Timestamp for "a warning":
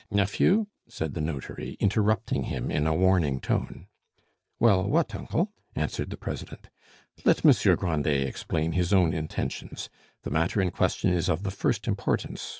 2.87-3.39